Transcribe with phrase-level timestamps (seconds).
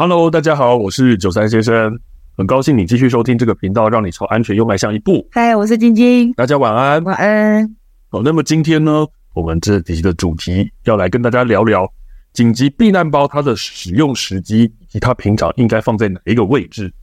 [0.00, 1.98] Hello，大家好，我是九三先生，
[2.36, 5.26] 很高兴你继续收听这个频道，让你朝安全又迈向一步。
[5.32, 7.68] 嗨，我是晶晶，大家晚安，晚安。
[8.08, 11.84] 好，那么今天呢，我们这集的主题要来跟大家聊聊
[12.32, 16.94] 紧急避难包它的使用时机以及它平常应该放在哪一个位置。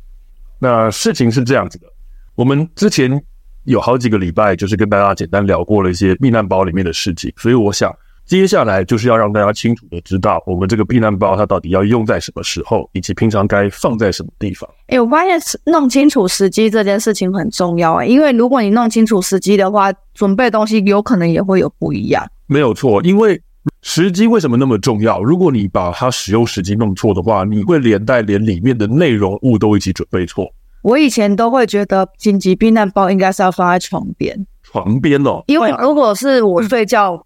[0.57, 1.87] 那事情是这样子的，
[2.35, 3.21] 我们之前
[3.65, 7.93] 有好几个礼拜就是跟大家简单聊过了一些避难包里面的事情，所以我想。
[8.25, 14.67] 接下来就是要让大家清楚的知道，我们这个避难包它到底要用在什么时候，以及平常该放在什么地方。
[14.87, 22.25] 哎，我发现弄清楚时机这件事情很重要哎，因为如果你弄清楚时机的话，准备东西有可能也会有不一样。
[22.47, 23.39] 没有错，因为
[23.83, 25.21] 时机为什么那么重要？
[25.21, 30.51] 如果你把它使用时机弄错的话，你会连带连里面的内容物都一起准备错。
[30.81, 37.23] 我以前都会觉得紧急避难包应该是要放在床边，床边哦，因为如果是我睡觉。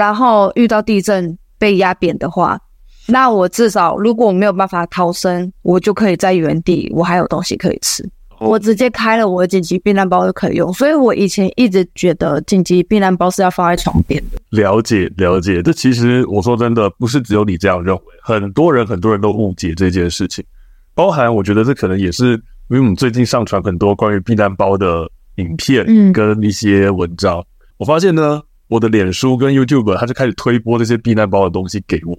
[0.00, 2.58] 然后遇到地震被压扁的话，
[3.06, 8.02] 那我至少如果我没有办法逃生，我就可以在原地，我还有东西可以吃。
[8.38, 10.72] 我直接开了我的紧急避难包就可以用。
[10.72, 14.38] 所以我以前一直觉得紧急避难包是要放在床边的。
[14.48, 20.42] 了解了解，这其实我说真的，不是只有你这样认为，很多人很多人都误解这件事情。
[20.94, 22.32] 包含我觉得这可能也是
[22.70, 27.44] 因为我们最近上传很多关于避难包的影片跟一些文章，嗯、
[27.76, 28.40] 我发现呢。
[28.70, 32.16] 我的脸书跟 YouTube，他就开始推播这些避难包的东西给我。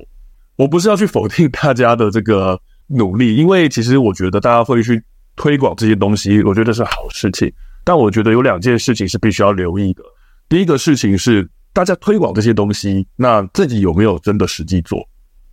[0.57, 5.01] 我不是要去否定大家的这个努力，因为其实我觉得大家会去
[5.37, 7.49] 推广这些东西，我觉得是好事情。
[7.85, 10.03] 但我觉得有两件事情是必须要留意的。
[10.49, 14.99] 第一个事情是，大家推广这些东西，那自己有没有真的实际做？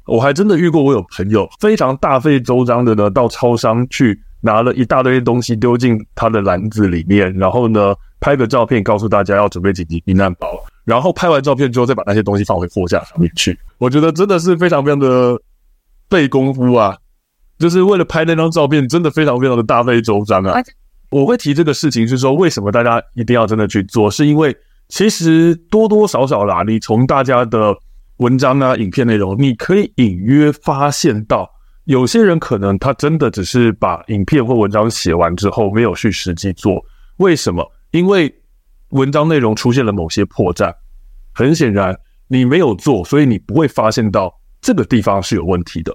[0.04, 10.48] 我还真的遇过，我有朋友非常大费周章的呢，到超商去拿了一大堆东西丢进他的篮子里面，然后呢，拍个照片告诉大家要准备紧急避难包。
[10.88, 13.58] 然后拍完照片之后，再把那些东西放回货架上面去。
[13.76, 15.38] 我觉得真的是非常非常的
[16.08, 16.96] 费功夫啊，
[17.58, 20.58] 就是为了拍那张照片，真的非常非常的大费周章啊。
[21.10, 24.10] 我会提这个事情是说，为什么大家一定要真的去做？
[24.10, 24.56] 是因为
[24.88, 27.76] 其实多多少少啦，你从大家的
[28.16, 31.46] 文章啊、影片内容，你可以隐约发现到，
[31.84, 36.82] 有些人可能他真的只是把影片或文章写完之后，没有去实际做。
[37.18, 37.70] 为什么？
[37.90, 38.34] 因为
[38.90, 40.72] 文章内容出现了某些破绽，
[41.34, 45.94] 很显然你没有做，所以你不会发现到这个地方是有问题的。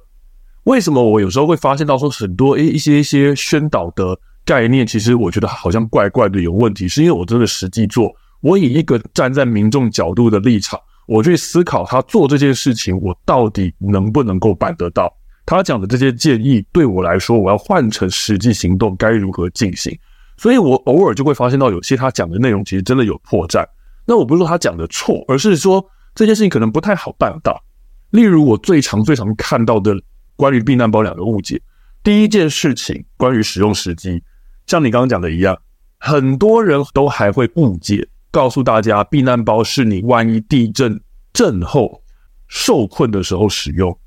[0.65, 15.13] 为什么我有时候会发现到说很多诶一些一些宣导的概念，其实我觉得好像怪怪的有问题，是因为我真的实际做，我以一个站在民众角度的立场，我去思考他做这件事情，我到底能不能够办得到？
[15.45, 19.97] 他讲的这些建议对我来说，我要换成实际行动该如何进行？
[20.35, 23.63] 所以我偶尔就会发现到有些他讲的内容其实真的有破绽。
[24.05, 25.85] 那我不是说他讲的错，而是说
[26.15, 27.63] 这件事情可能不太好办到。
[28.09, 29.95] 例如我最常最常看到的
[30.35, 31.61] 关于避难包两个误解，
[32.03, 34.21] 第一件事情关于使用时机，
[34.67, 35.57] 像你刚刚讲的一样，
[35.99, 40.99] 很多人都还会误解，告诉大家避难包是你万一地震
[41.31, 42.01] 震后
[42.47, 43.97] 受困的时候使用，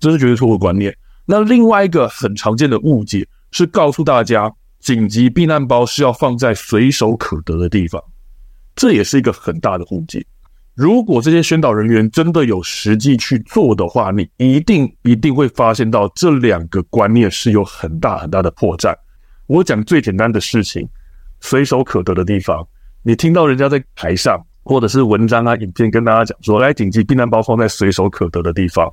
[0.00, 0.96] 这是绝对错误观念。
[1.26, 4.50] 那另外一个很常见的误解是告诉大家。
[4.86, 8.00] 紧急避难包是要放在随手可得的地方，
[8.76, 10.24] 这也是一个很大的误解。
[10.76, 18.94] 如果这些宣导人员真的有实际去做的话，你一定一定会发现到这两个观念是有很大很大的破绽。
[19.48, 20.88] 我讲最简单的事情，
[21.40, 22.64] 随手可得的地方，
[23.02, 28.88] 你听到人家在台上或者是文章啊、影片跟大家讲说，来紧急避难包放在随手可得的地方，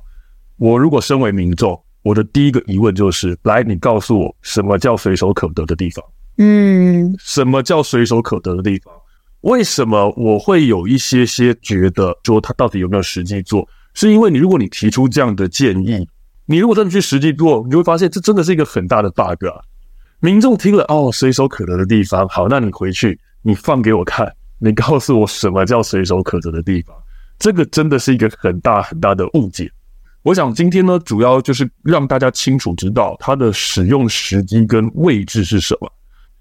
[0.56, 1.80] 我如果身为民众。
[2.04, 6.04] 我的第一个疑问就是：来，你告诉我什么叫随手可得的地方？
[6.36, 8.94] 嗯，什么叫随手可得的地方？
[9.40, 13.66] 为什么我会有一些些觉得说他到底有没有实际做？
[13.94, 16.06] 是因为你如果你提出这样的建议，
[16.46, 19.56] 你如果真的去实际做，你就会发现这真的是一个很大的 bug 啊！
[20.20, 26.94] 民众听了哦，随手可得的地方，好，那你回去你放给我看，你告诉我什么叫随手可得的地方？
[27.38, 29.70] 这个真的是一个很大很大的误解。
[30.24, 35.92] 我想今天呢，主要就是让大家清楚知道它的使用时机跟位置是什么。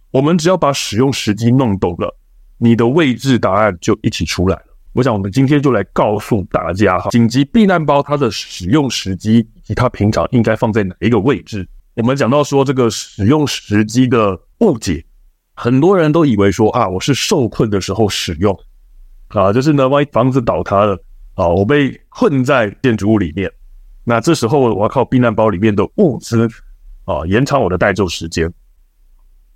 [0.10, 2.18] 我们只要把使用时机弄懂了，
[2.58, 4.64] 你的位置答案就一起出来了。
[4.94, 11.68] 我想我们今天就来告诉大家哈，紧急避难包它的使用时机以及它平常应该放在哪一个位置。
[11.96, 15.04] 我们讲到说这个使用时机的误解，
[15.56, 18.58] 很多人都以为说啊，我是受困的时候使用
[19.28, 20.98] 啊，就是呢，万一房子倒塌了
[21.34, 23.52] 啊，我被困在建筑物里面。
[24.04, 26.48] 那这时候我要靠避难包里面的物资
[27.06, 28.52] 啊，延长我的待救时间。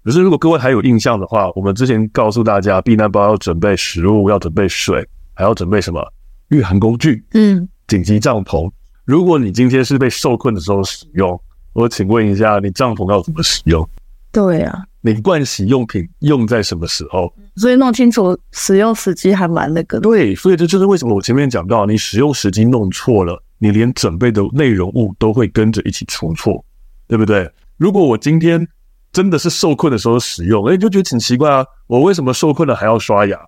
[0.03, 6.01] 可是如果各位还有印象的话，我们之前告诉大家，避难包要准备食物，要准备水，还要准备什么？
[6.49, 8.71] 御寒工具，嗯，紧急帐篷。
[9.03, 11.37] 如果你今天是被受困的时候使用，
[11.73, 13.85] 我请问一下，你帐篷要怎么使用？
[14.31, 17.33] 对啊，你盥洗用品用在什么时候？
[17.57, 20.03] 所以弄清楚使用时机还蛮那个的。
[20.03, 26.63] 对，所以这就是为什么我前面讲到，你使用时机弄错了，你连准备的内容物都会跟着一起出错，
[27.07, 27.51] 对不对？
[27.77, 28.67] 如果我今天
[29.11, 33.39] 真的是受困的时候使用，哎，就觉得挺奇怪啊，我为什么受困了还要刷牙？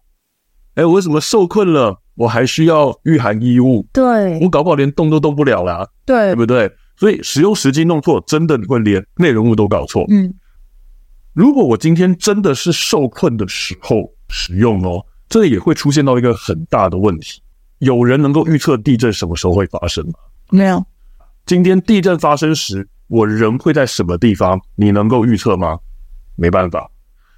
[0.75, 3.85] 哎，我为什么受困了我还需要御寒衣物？
[3.91, 6.71] 对，我搞不好连动都动不了啦，对，对不对？
[6.95, 10.05] 所以使用时机弄错，真的你会连内容物都搞错。
[10.09, 10.33] 嗯，
[11.33, 17.41] 如果我今天真的是受困的时候使用哦，这也会出现到一个很大的问题。
[17.79, 20.13] 有人能够预测地震什么时候会发生吗？
[20.51, 20.85] 没有。
[21.45, 24.59] 今天地震发生时，我人会在什么地方？
[24.75, 25.79] 你能够预测吗？
[26.35, 26.89] 没办法。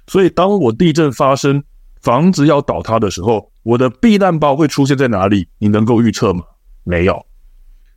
[0.06, 1.62] 所以当我地震发生，
[2.00, 5.48] 房子要倒塌的时候，我的避难包会出现在哪里？
[5.58, 6.44] 你能够预测吗？
[6.84, 7.24] 没有。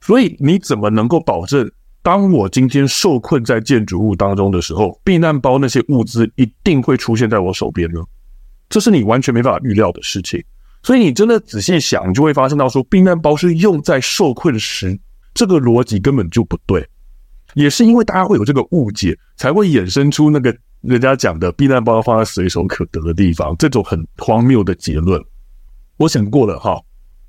[0.01, 1.69] 所以你怎么能够保证，
[2.03, 7.99] 当我今天受困在建筑物当中的时候，避难包那些物资一定会出现在我手边呢？
[8.69, 10.43] 这是你完全没办法预料的事情。
[10.85, 14.95] 所以你真的仔细想，你就会发现到说，避难包是用在受困时，
[15.33, 16.87] 这个逻辑根本就不对。
[17.55, 25.19] 也是因为大家会有这个误解，才会衍生出那个人家讲的避难包要放在随手可得的地方这种很荒谬的结论。
[25.97, 26.79] 我想过了哈，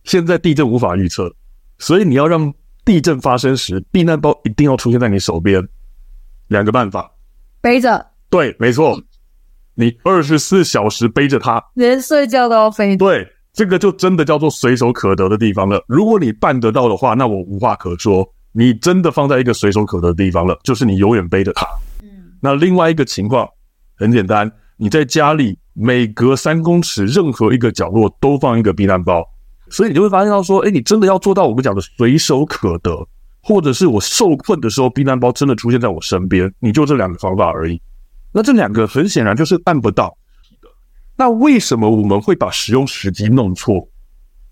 [0.04, 1.34] 现在地震无法预测，
[1.78, 2.52] 所以你要让。
[2.84, 5.60] 地震发生时，避难包一定要出现在你手边。
[6.46, 7.10] 两个办法：
[7.60, 8.06] 背着。
[8.30, 8.96] 对，没错，
[9.74, 12.96] 你二十四小时背着它，连睡觉都要背。
[12.96, 13.26] 对，
[13.56, 15.82] 这个就真的叫做随手可得的地方了。
[15.88, 18.30] 如果你办得到的话，那我无话可说。
[18.52, 21.66] 你真的放在一个随手可得的地方了，就是你永远背着它。
[22.02, 22.08] 嗯。
[22.40, 23.48] 那另外一个情况
[23.96, 29.26] 很简单，你在家里每隔三公尺，任何一个角落都放一个避难包。
[29.70, 32.94] 所以你就会发现到说，哎，你真的要做到我们讲的随手可得，
[33.42, 37.80] 或者是我受困的时候，避难包真的出现在我身边，你就这两个方法而已。
[38.32, 40.16] 那这两个很显然就是办不到的。
[41.16, 43.88] 那为什么我们会把使用时机弄错？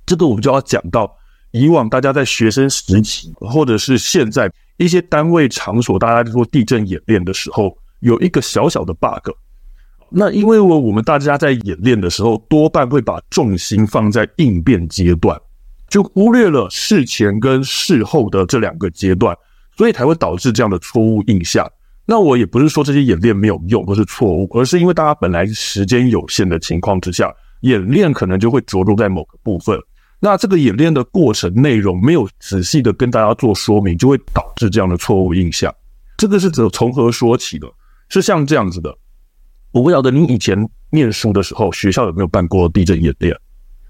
[0.06, 1.14] 这个我们就要讲到
[1.50, 9.30] 以往大家在学生时期，或者是现在一些单位场所，大家在做地震演练的时候，有一个小小的 bug。
[10.10, 15.40] 那因为我我们大家在演练的时候，多半会把重心放在应变阶段，
[15.88, 19.36] 就忽略了事前跟事后的这两个阶段，
[19.76, 21.70] 所以才会导致这样的错误印象。
[22.06, 29.78] 那我也不是说这些演练没有用或是错误，而是因为大家本来时间有限的情况之下，演练可能就会着重在某个部分。
[30.20, 35.74] 那这个演练的过程内容没有仔细的跟大家做说明，就会导致这样的错误印象。
[36.16, 37.66] 这个是指从何说起的？
[38.08, 38.94] 是像这样子的。
[39.72, 40.56] 我不晓得你以前
[40.90, 43.34] 念书的时候，学校有没有办过地震演练？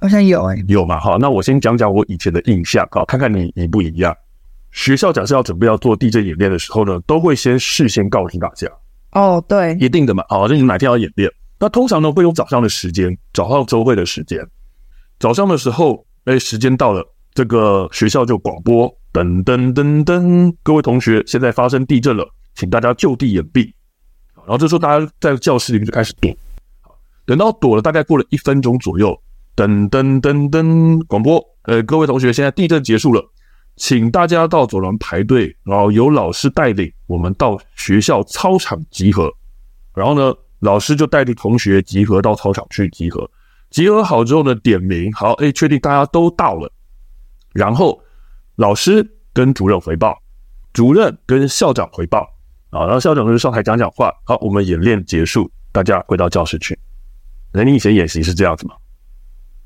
[0.00, 0.98] 好像有哎、欸，有嘛？
[0.98, 4.14] 好，那我先讲讲我以前的印象啊，看看你一不一样。
[4.74, 8.68] 学校假设要准备要做地震演练的时候呢，都会先事先告知大家。
[9.12, 10.24] 哦，对，一定的嘛。
[10.28, 11.30] 好，那你哪天要演练？
[11.60, 14.44] 那通常呢会用早上的时间，早上周会的时间。
[15.20, 23.72] 早上的时候，哎，时间到了，这个学校就广播，噔噔噔噔，各位同学，现在发生地震了，请大家就地掩蔽。
[24.34, 26.30] 然后这时候大家在教室里面就开始躲，
[27.24, 29.16] 等到躲了大概过了一分钟左右，
[29.54, 33.24] 噔噔噔噔，广播，呃，各位同学，现在地震结束了，
[33.76, 39.32] 请大家到走廊排队，然后由老师带领我们到学校操场集合。
[39.94, 43.28] 然后呢，老师就带领同学集合到操场去集合。
[43.70, 46.72] 集合好之后呢，点名，好，哎，确定大家都到了。
[47.52, 48.00] 然后
[48.56, 50.16] 老师跟主任回报，
[50.72, 52.20] 主任跟校长回报。
[52.70, 54.12] 啊，然后校长就上台讲讲话。
[54.24, 56.78] 好，我们演练结束，大家回到教室去。
[57.52, 58.74] 那你以前演习是这样子吗？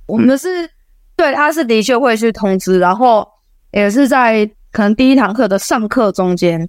[0.07, 0.71] 我们是、
[1.17, 3.27] 对，他是的确会去通知，然后
[3.73, 6.69] 也是在可能第一堂课的上课中间，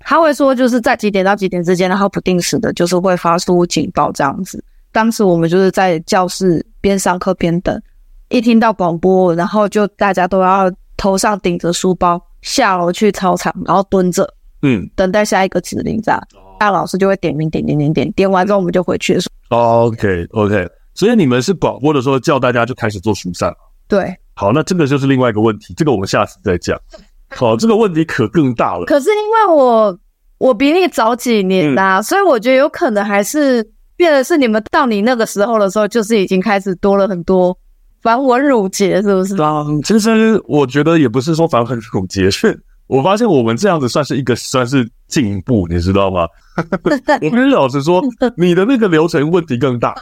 [0.00, 4.62] 他会说就是在几点到几点之间，然后不定时的就是会发出警报这样子。
[4.92, 7.80] 当时我们就是在教室边上课边等，
[8.28, 14.28] 一听到广播，然后就大家都要头上顶着书包下楼去操场，然后蹲着。
[14.62, 16.22] 嗯，等待下一个指令，这样，
[16.58, 19.22] 那老师就会点名，点点点点，点完之后我们就回去了。
[19.48, 23.54] OK OK，所以你们是广播的时候叫大家就开始做疏散。
[23.88, 26.74] 对，好，那这个就是另外一个问题，这个我们下次再讲。
[27.28, 28.86] 好，这个问题可更大了。
[28.86, 29.98] 可是因为我
[30.38, 33.62] 我比你早几年呐、啊嗯，所以我觉得有可能还是
[33.98, 37.54] 变的是你们到你那个时候的时候，就是已经开始多了很多
[38.00, 39.36] 繁文缛节，是不是？
[39.36, 42.58] 嗯，其实我觉得也不是说繁文缛节是。
[42.86, 46.26] 我发现我们这样子算是一个算是进步，你知道吗？
[47.20, 48.02] 我跟老实说，
[48.38, 49.94] 你的那个流程问题更大。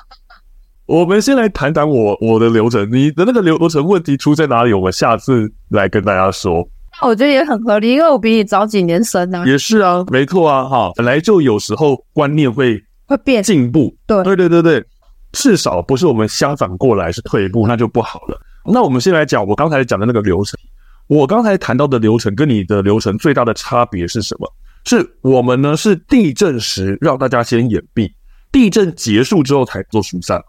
[0.89, 4.73] 我们先来谈谈我我的流程，你的那个流流程问题出在哪里？
[4.73, 6.67] 我们下次来跟大家说。
[7.03, 9.45] 我觉得也很合理，因为我比你早几年生啊。
[9.47, 14.85] 也是啊，没错啊，哈，本来就有时候观念会会变进步，对对对对对，
[15.33, 18.41] 至少不是我们相反过来是退一步，那就不好了。
[18.65, 20.59] 那我们先来讲我刚才讲的那个流程。
[21.07, 24.51] 我刚才谈到的流程跟你的流程最大的差别是什么？
[24.87, 28.11] 是我们呢是地震时让大家先掩蔽，
[28.51, 30.43] 地震结束之后才做疏散。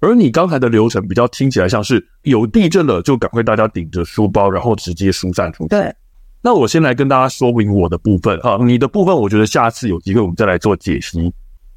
[0.00, 5.68] 而你刚才的流程比较听起来像是有地震了就赶快大家顶着书包，然后直接疏散出去。
[5.68, 5.94] 对。
[6.42, 11.30] 那我先来跟大家说明我的部分啊，你的部分我觉得下次有机会我们再来做解析。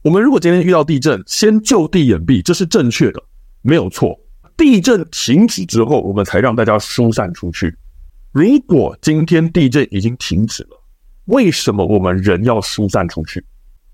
[0.04, 3.22] 我们如果今天遇到地震，先就地掩蔽，这是正确的，
[3.62, 4.18] 没有错。
[4.56, 7.76] 地震停止之后，我们才让大家疏散出去。
[8.32, 10.82] 如果今天地震已经停止了，
[11.26, 13.44] 为什么我们人要疏散出去？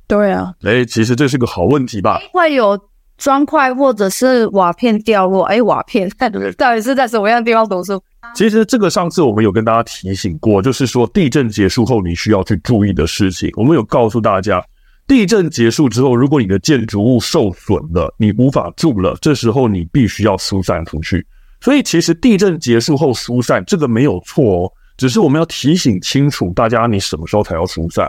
[0.07, 2.19] 对啊，哎，其实这是个好问题吧？
[2.31, 2.79] 会有
[3.19, 5.43] 砖块或者是瓦片掉落。
[5.43, 6.09] 哎，瓦片
[6.57, 8.01] 到底是在什么样的地方读书？
[8.33, 13.51] 其实这个上次我们有跟大家提醒过，就是说地震结束后你需要去注意的事情。
[13.55, 14.63] 我们有告诉大家，
[15.07, 21.25] 地震结束之后，如果你的建筑物受损了，你无法住了，这时候你必须要疏散出去。
[21.61, 28.07] 所以，其实地震结束后疏散这个没有错哦，只是我们要提醒清楚大家，你什么时候才要疏散。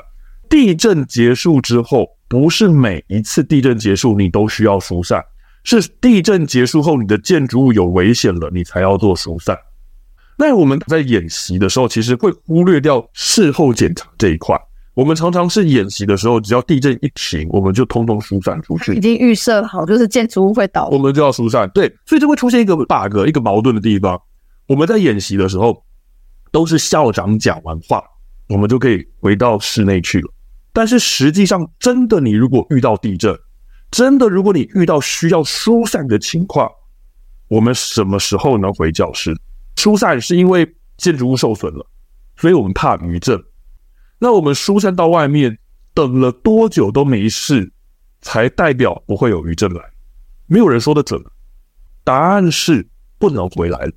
[0.48, 5.20] 地震结束之后，不是每一次地震结束你都需要疏散，
[5.64, 9.58] 是地震结束后你的建筑物有危险了，你才要做疏散。
[10.38, 14.56] 那我们在演习的时候，其实会忽略掉事后检查这一块。
[14.94, 18.94] 我们常常是演习的时候，只要地震一停，我们就通通疏散出去。
[18.94, 21.68] 已经预设好，就是建筑物会倒，我们就要疏散。
[21.74, 24.16] 对，所以就会出现一个 bug，一个矛盾的地方。
[24.68, 25.82] 我们在演习的时候，
[26.52, 28.00] 都是校长讲完话，
[28.48, 30.30] 我们就可以回到室内去了。
[30.72, 33.36] 但是实际上，真的，你如果遇到地震，
[33.90, 36.70] 真的，如果你遇到需要疏散的情况，
[37.48, 39.36] 我们什么时候能回教室？
[39.76, 41.84] 疏散是因为建筑物受损了，
[42.36, 43.42] 所以我们怕余震。
[44.18, 45.58] 那我们疏散到外面，
[45.94, 47.72] 等了多久都没事，
[48.20, 49.82] 才代表不会有余震来？
[50.46, 51.20] 没有人说得准。
[52.04, 53.92] 答案是不能回来了。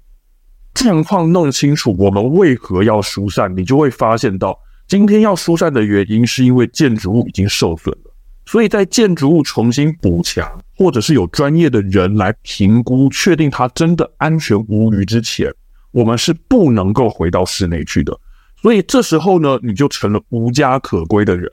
[0.74, 4.58] 状况弄清楚，我们为何要疏散，你就会发现到，
[4.94, 8.14] 今天要疏散的原因是因为建筑物已经受损了。
[8.46, 10.48] 所以在建筑物重新补强，
[10.78, 15.52] 或者是有专业的人来评估，确定它真的安全无虞之前，
[15.90, 18.16] 我们是不能够回到室内去的。
[18.62, 21.52] 所以这时候呢，你就成了无家可归的人。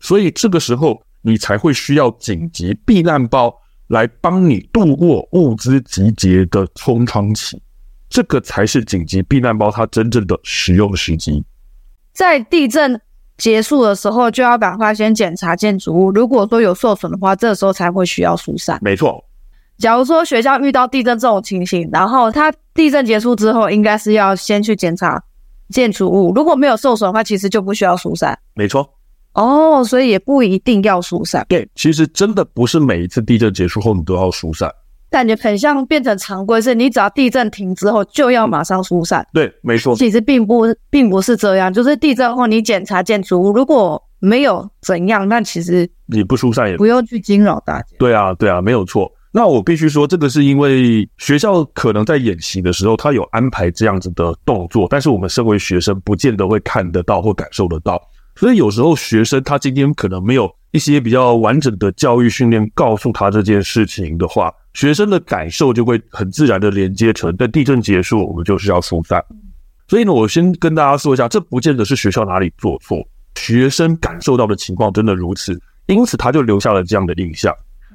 [0.00, 3.54] 所以这个时候，你才会需要紧急避难包
[3.86, 7.58] 来帮你度过物资集结的空窗期。
[8.10, 11.42] 这个才是紧急避难包它真正的使用时机。
[12.12, 13.00] 在地震
[13.38, 16.10] 结束的时候，就要赶快先检查建筑物。
[16.12, 18.78] 如果说有受损的话，这个时候才会需要疏散。
[18.82, 19.24] 没错。
[19.78, 25.22] 假如说学校遇到地震这种情形，然后它地震结束之后，应该是要先去检查。
[25.70, 28.38] 建筑物如果没有受损的话，其实就不需要疏散。
[28.52, 28.86] 没错，
[29.32, 31.46] 哦，所以也不一定要疏散。
[31.48, 34.70] 对，其实真的不是每一次地震结束后你都要疏散。
[35.12, 39.24] 感觉很像变成常规，是你只要地震停之后就要马上疏散。
[39.32, 39.94] 对，没错。
[39.94, 47.86] 其实并不并不是这样，就是地震后你检查建筑物，如果没有怎样，那其实你不疏散也不用去惊扰大家。
[47.98, 49.12] 对啊，对啊，没有错。
[49.34, 58.00] 那我必须说，这个是因为学校可能在演习的时候，他有安排这样子的动作，但是我们身为学生，不见得会看得到或感受得到。
[58.34, 69.24] 所以有时候学生他今天可能没有一些比较完整的教育训练，告诉他这件事情的话，学生的感受就会很自然的连接成，在地震结束，我们就是要疏散。
[69.88, 72.98] 所以呢，我先跟大家说一下，这不见得是学校哪里做错，
[73.34, 77.54] 学生感受到的情况真的如此，因此他就留下了这样的印象。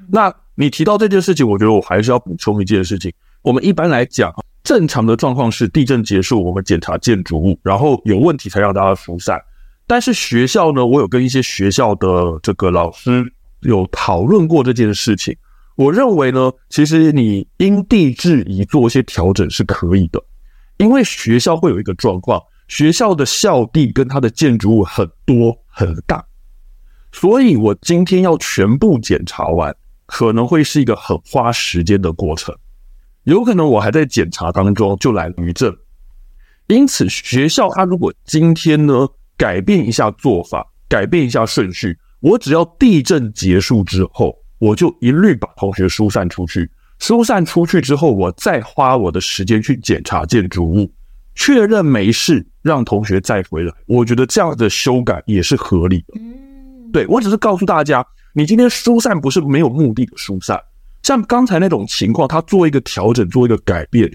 [0.09, 0.33] 那。
[0.59, 3.13] 你提到这件事情，我觉得我还是要补充一件事情。
[3.43, 9.39] 我们一般来讲，正常的状况是地震结束，我们检查建筑物，然后有问题才让大家疏散。
[9.85, 12.07] 但是学校呢，我有跟一些学校的
[12.41, 13.23] 这个老师
[13.61, 15.37] 有讨论过这件事情。
[15.77, 20.21] 我认为呢，其实你因地制宜做一些调整是可以的，
[20.77, 26.25] 因为学校会有一个状况，学校的校地跟它的建筑物很多很大，
[27.11, 29.73] 所以我今天要全部检查完。
[30.07, 32.55] 可能会是一个很花时间的过程，
[33.25, 35.75] 有可能我还在检查当中就来余震，
[36.67, 39.05] 因此学校他如果今天呢
[39.35, 50.91] 改变一下做法，改变一下顺序，我只要地震结束之后，我就一律把同学疏散出去，疏散出去之后，我再花我的时间去检查建筑物，
[51.35, 56.19] 确认没事，让同学再回来，我觉得这样的修改也是合理的。
[56.91, 58.05] 对，我只是告诉大家。
[58.33, 60.61] 你今天疏散不是没有目的的疏散，
[61.01, 64.07] 像刚才那种情况，他做一个调整，做一个改变，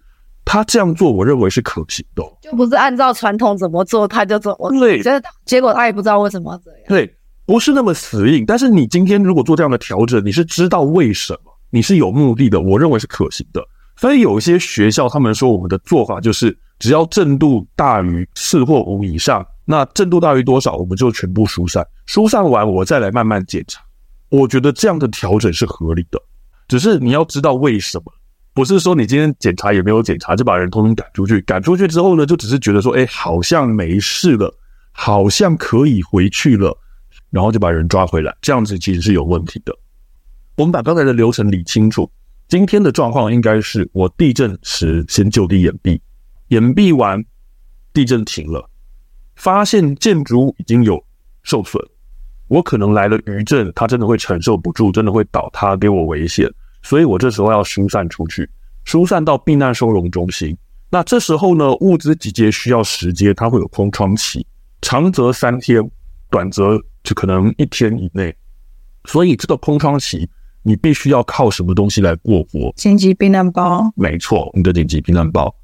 [0.44, 4.78] 他这样做，我认为是可行的，就不是按照传统怎么做他就怎么做。
[4.78, 5.02] 对，
[5.44, 6.80] 结果他也不知道为什么这样。
[6.86, 7.12] 对，
[7.44, 8.44] 不是那么死硬。
[8.46, 13.62] 但是你今天如果做这样的调整，你是知道为什么，你是有目的的，我认为是可行的。
[13.96, 23.80] 所以有些学校他们说，我们的做法就是只要正度大于四或五以上，那正度大于多少，我们就全部疏散，疏散完我再来慢慢检查。
[24.30, 26.18] 我觉得这样的调整是合理的，
[26.66, 28.04] 只是你要知道为什么。
[28.54, 34.52] 不是说你今天检查也没有检查就把人通通赶出去，赶出去之后呢，就只是觉得说，哎，好像没事了，
[34.90, 36.76] 好像可以回去了，
[37.32, 39.76] 然后就把人抓回来，这样子其实是有问题的。
[40.56, 42.08] 我们把刚才的流程理清楚，
[42.46, 45.98] 今天的状况应该是我地震时先就地掩蔽，
[46.48, 47.24] 掩蔽完，
[47.94, 48.68] 地震停了，
[49.34, 51.02] 发现建筑物已经有
[51.42, 51.82] 受损，
[52.48, 56.46] 我可能来了余震，它真的会承受不住，真的会倒塌，给我危险。
[56.82, 58.48] 所以我这时候要疏散出去，
[58.84, 60.54] 疏散到避难收容中心。
[60.90, 64.46] 那这时候呢，物资集结需要时间，它会有空窗期，
[64.82, 65.90] 长则三天，
[66.32, 68.34] 短则就可能一天以内。
[69.04, 70.28] 所以这个空窗期，
[70.62, 72.72] 你必须要靠什么东西来过活？
[72.76, 73.92] 紧急避难包。
[73.94, 75.54] 没错，你的紧急避难包。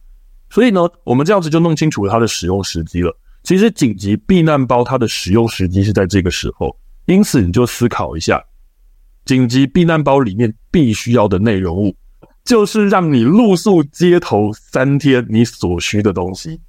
[0.50, 3.16] 所以呢，我们这样子就弄清楚了它的使用时机了。
[3.44, 8.44] 其实紧急避难包它的使用时机是在这个时候，因此你就思考一下。
[9.24, 11.94] 紧急避难包里面必须要的内容物，
[12.44, 16.60] 就是让你露宿街头三天你所需的东西。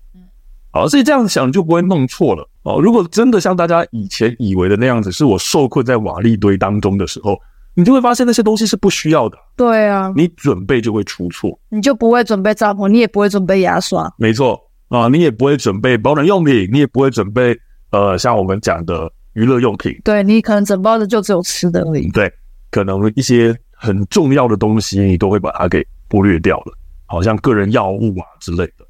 [0.71, 2.79] 好，所以这样想就不会弄错了哦。
[2.81, 7.37] 如果真的像大家以前以为的那样子，是我受困在瓦砾堆当中的时候，
[7.73, 9.37] 你就会发现那些东西是不需要的。
[9.55, 14.59] 对啊，你准备就会出错，你就不会准备帐篷，你也不会准备牙刷，没错
[14.89, 17.57] 啊，你也不会准备保暖用品，你也不会准备
[17.91, 19.99] 呃，像我们讲的娱乐用品。
[20.03, 22.09] 对，你可能整包的就只有吃的而已。
[22.11, 22.31] 对。
[22.71, 26.73] 可能一些很重要的东西，你都会把它给忽略掉了，
[27.07, 28.85] 好像个人药物啊之类的。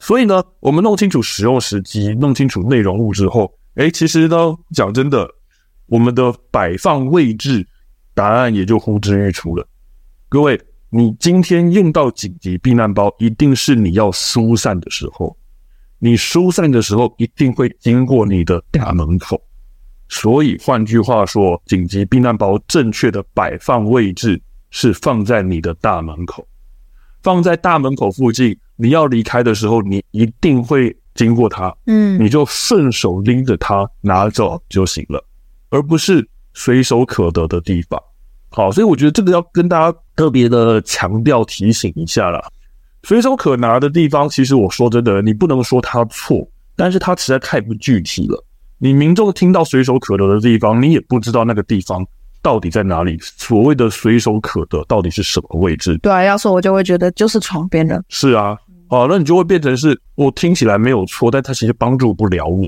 [0.00, 5.28] 所以呢，我们弄清楚使用时机，弄清楚内容物之后，诶，其实呢，讲真的，
[5.86, 7.66] 我们的摆放位置
[8.14, 9.66] 答案也就呼之欲出了。
[10.28, 15.36] 各位，你今天用到紧急避难包，一定是你要疏散的时候，
[15.98, 19.42] 你疏散的时候一定会经过你的大门口。
[20.08, 26.46] 所以换句话说，紧急避难包正确的摆放位置是放在你的大门口，
[27.22, 28.56] 放在大门口附近。
[28.76, 35.22] 你要离开的时候，你一定会经过它，嗯，你就顺手拎着它拿走就行了，
[35.70, 38.00] 而不是随手可得的地方。
[38.50, 42.42] 好，所以我觉得这个要跟大家特别的强调提醒一下啦。
[43.02, 48.44] 随手可拿的地方，其实我说真的，你不能说它错，但是它实在太不具体了。
[48.78, 52.06] 你民众听到随手可得的地方，你也不知道那个地方
[52.48, 53.18] 到底在哪里。
[53.20, 55.98] 所谓的随手可得，到底是什么位置？
[55.98, 58.02] 对啊，要说我就会觉得就是床边人。
[58.08, 58.56] 是啊，
[58.88, 62.66] 哦，那你就会变成是我听起来没有错，但他其实帮助不了我。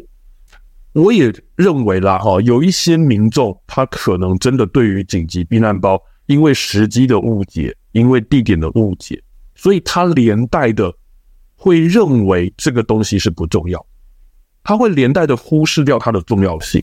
[0.92, 9.18] 我也认为啦，哈，有一些民众他可能真的对于紧急避难包，因为时机的误解，因为地点的误解，
[9.54, 10.92] 所以他连带的
[11.56, 13.82] 会认为这个东西是不重要。
[14.62, 16.82] 他会连带的忽视掉它的重要性，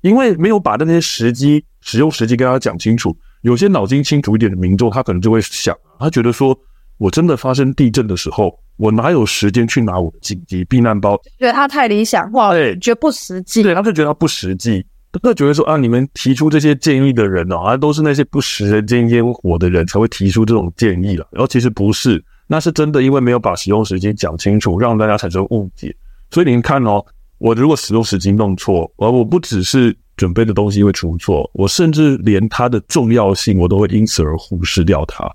[0.00, 3.16] 因为没有把那些时机、使用时机跟他讲清楚。
[3.42, 6.58] 有些脑筋清楚一点的民众，他可能就会想，他觉得说，
[6.96, 11.16] 我真的发生地震的时候，我哪有时间去拿我的紧急避难包？
[11.38, 13.62] 觉得他太理想化，对，觉得不实际。
[13.62, 21.26] 对，他就觉得他不实际，他就觉得说啊，你们提出这些建议的人哦，啊，都是那些不食人间烟火的人才会提出这种建议了。
[21.30, 25.94] 然后其实不是，那是真的，因为没有把使用时机讲清楚，让大家产生误解。
[26.30, 27.04] 所以您看哦。
[27.38, 35.28] 我如果使用时机弄错，而我不只是准备的东西会出错，我甚至连它的重要性我都会因此而忽视掉它。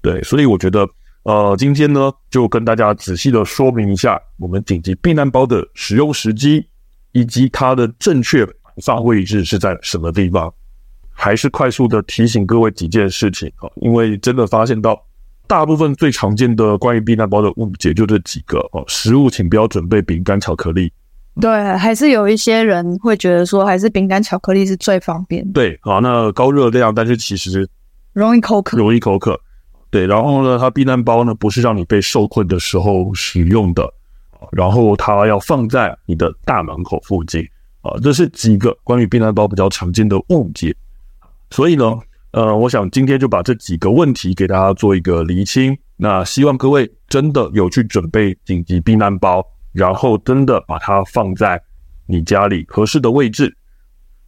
[0.00, 0.88] 对，所以我觉得，
[1.24, 6.66] 呃，今天呢就跟大家仔细的说明一下我们紧急避难包的使用时机，
[7.12, 8.46] 以及它的正确
[8.82, 10.52] 发挥位置是在什么地方。
[11.12, 14.98] 还是快速的提醒各位几件事情啊，因为真的发现到
[15.46, 20.90] 大部分最常见的关于避难包的误解就这几个哦，食物请不要准备饼干、巧克力。
[21.40, 25.52] 对，还是有一些人会觉得说，还是饼干、巧克力是最方便的。
[25.52, 27.68] 对，好，那高热量，但是其实
[28.12, 29.40] 容易口渴，容易口渴。
[29.90, 33.92] 对，然后呢，它避难包呢，不是让你被受困的时候使用的，
[34.52, 37.42] 然后它要放在你的大门口附近
[37.82, 40.72] 啊，这是几个关于避难包比较常见的误解。
[41.50, 41.98] 所以呢，
[42.32, 45.76] 呃，我想今天就把这几个问题给大家做一个厘清。
[45.96, 49.44] 那希望各位真的有去准备紧急避难包。
[49.72, 51.62] 然后真的把它放在
[52.06, 53.56] 你家里合适的位置，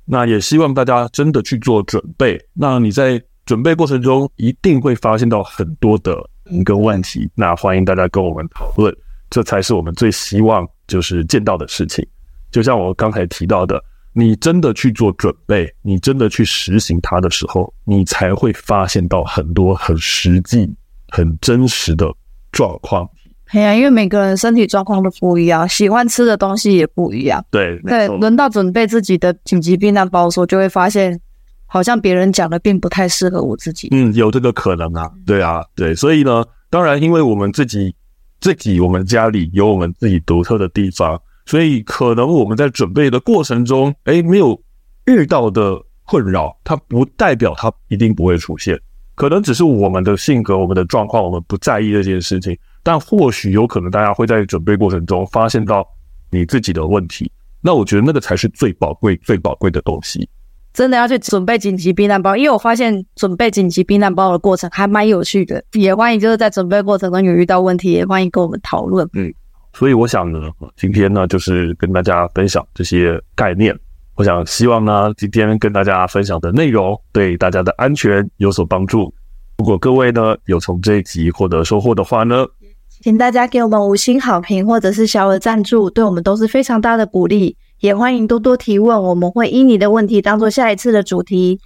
[0.04, 2.40] 那也希望大家真的去做准备。
[2.52, 6.16] 那你在准备过程中一定会发现到很多的
[6.50, 8.94] 一个问题，那欢迎大家跟我们讨论，
[9.30, 12.06] 这才是我们最希望就是见到的事情。
[12.50, 20.72] 就像我刚才提到的，你真的去做准备，你真的去实行它的时候，你才会发现到很多很实际、
[21.08, 22.14] 很真实的
[22.52, 23.08] 状况。
[23.52, 27.44] 哎呀，因为每个人身体状况都不一样，喜欢吃的东西也不一样。
[27.50, 31.20] 对对，轮到准备自己的紧急避难包的时候，就会发现，
[31.66, 33.88] 好像别人讲的并不太适合我自己。
[33.90, 35.10] 嗯，有这个可能啊。
[35.26, 37.94] 对啊，对，所以呢，当然，因为我们自己
[38.40, 44.58] 自己，我们家里有我们自己独特的地方，所以可能我们在准备的过程中，哎，没有
[45.04, 48.80] 遇到的困扰，它不代表它一定不会出现，
[49.14, 52.56] 可能只是我们的性格、我们的状况，我们不在意这件事情。
[52.82, 55.86] 但或许有可能，大家会在准备过程中发现到
[56.30, 57.30] 你自己的问题。
[57.60, 60.28] 那我觉得那个才是最宝贵、最宝贵的东西。
[60.72, 65.62] 真的要去准备紧急避难包，因为我发现准备紧急避难包的过程还蛮有趣的。
[65.72, 69.06] 也欢迎就是在准备过程中有遇到问题，也欢迎跟我们讨论。
[69.12, 69.32] 嗯，
[69.74, 70.40] 所以我想呢，
[70.74, 73.78] 今天呢就是跟大家分享这些概念。
[74.14, 79.14] 我想希望呢，今天跟大家分享的内容对大家的安全有所帮助。
[79.58, 82.46] 如果各位呢有从这一集获得收获的话呢，
[83.02, 87.56] 请大家给我们五星好评，或者是小额赞助，对我们都是非常大的鼓励。
[87.80, 91.58] 也欢迎多多提问，我们会依你的问题当做下一次的主题。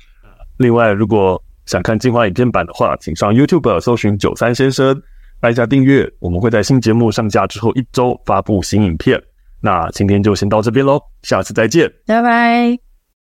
[0.57, 4.99] 另外，如果想看精华影片版的话，请上 YouTube 搜寻九三先生，
[5.41, 6.11] 按下订阅。
[6.21, 9.23] 我们会在新节目上架之后一周发布新影片。
[9.61, 12.86] 那今天就先到这边喽，下次再见，拜拜。